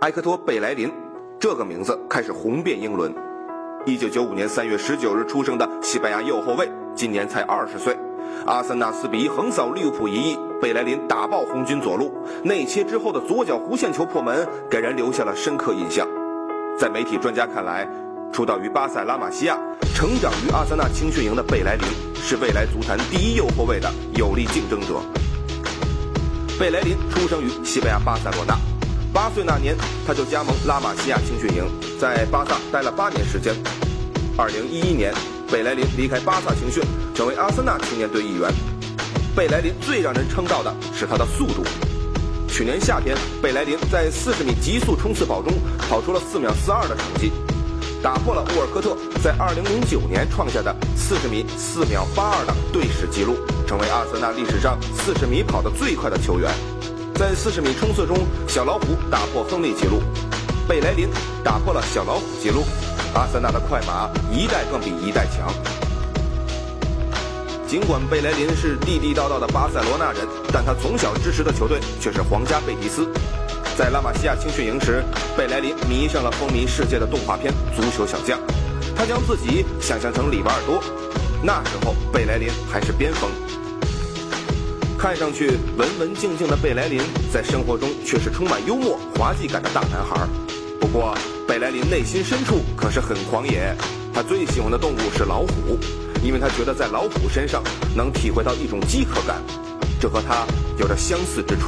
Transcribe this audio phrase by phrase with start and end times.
[0.00, 0.92] 埃克托·贝莱林
[1.40, 3.14] 这个名字开始红遍英伦。
[3.86, 7.96] 一九九五年三月十九日出生的西班牙右后卫，今年才二十岁。
[8.44, 12.12] 阿森纳四比一横扫利物浦一役，贝莱林打爆红军左路，
[12.42, 16.06] 内切之后的左脚弧线球破门，给人留下了深刻印象。
[16.78, 17.88] 在媒体专家看来，
[18.30, 19.58] 出道于巴塞拉玛西亚、
[19.94, 25.00] 成长于阿森纳青训营的贝莱林，是未来足坛第一右后卫的有力竞争者。
[26.60, 28.54] 贝莱林出生于西班牙巴塞罗那，
[29.16, 29.74] 八岁那年
[30.06, 31.64] 他就加盟拉玛西亚青训营，
[31.98, 33.54] 在巴萨待了八年时间。
[34.36, 35.10] 二零一一年，
[35.50, 36.82] 贝莱林离开巴萨青训，
[37.14, 38.52] 成为阿森纳青年队一员。
[39.34, 41.64] 贝莱林最让人称道的是他的速度。
[42.46, 45.50] 去年夏天，贝莱林在四十米极速冲刺跑中
[45.88, 47.32] 跑出了四秒四二的成绩，
[48.02, 53.38] 打破了沃尔科特在二零零九年创下的四十米四秒八二的队史纪录。
[53.66, 56.52] 成为阿森纳历史上四十米跑得最快的球员，
[57.16, 58.14] 在四十米冲刺中，
[58.46, 60.02] 小老虎打破亨利纪录，
[60.68, 61.08] 贝莱林
[61.42, 62.62] 打破了小老虎纪录。
[63.14, 65.50] 阿森纳的快马一代更比一代强。
[67.66, 73.08] 尽管贝莱林是地地道道的巴塞罗那人，但他从小支持的球队却是皇家贝蒂斯。
[73.78, 75.02] 在拉玛西亚青训营时，
[75.38, 78.38] 贝莱林迷上了风靡世界的动画片《足球小将》，
[78.94, 80.82] 他将自己想象成里瓦尔多。
[81.42, 83.30] 那时候，贝莱林还是边锋。
[84.98, 87.00] 看上去文文静静的贝莱林，
[87.32, 90.26] 在生活中却是充满幽默、滑稽感的大男孩。
[90.80, 91.14] 不过，
[91.46, 93.76] 贝莱林内心深处可是很狂野，
[94.12, 95.78] 他最喜欢的动物是老虎，
[96.22, 97.62] 因为他觉得在老虎身上
[97.94, 99.42] 能体会到一种饥渴感，
[100.00, 100.46] 这和他
[100.78, 101.62] 有着相似之处。